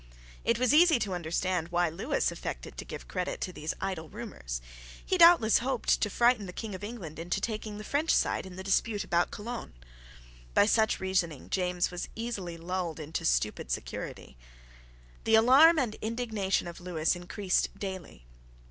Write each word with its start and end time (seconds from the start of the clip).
It 0.43 0.57
was 0.57 0.73
easy 0.73 0.97
to 0.97 1.13
understand 1.13 1.67
why 1.67 1.87
Lewis 1.89 2.31
affected 2.31 2.75
to 2.75 2.85
give 2.85 3.07
credit 3.07 3.39
to 3.41 3.53
these 3.53 3.75
idle 3.79 4.09
rumours. 4.09 4.59
He 5.05 5.15
doubtless 5.15 5.59
hoped 5.59 6.01
to 6.01 6.09
frighten 6.09 6.47
the 6.47 6.53
King 6.53 6.73
of 6.73 6.83
England 6.83 7.19
into 7.19 7.39
taking 7.39 7.77
the 7.77 7.83
French 7.83 8.09
side 8.09 8.47
in 8.47 8.55
the 8.55 8.63
dispute 8.63 9.03
about 9.03 9.29
Cologne. 9.29 9.73
By 10.55 10.65
such 10.65 10.99
reasoning 10.99 11.51
James 11.51 11.91
was 11.91 12.09
easily 12.15 12.57
lulled 12.57 12.99
into 12.99 13.25
stupid 13.25 13.69
security. 13.69 14.37
The 15.25 15.35
alarm 15.35 15.77
and 15.77 15.93
indignation 16.01 16.67
of 16.67 16.81
Lewis 16.81 17.15
increased 17.15 17.77
daily. 17.77 18.25